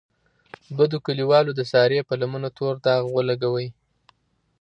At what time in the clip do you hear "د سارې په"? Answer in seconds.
1.55-2.13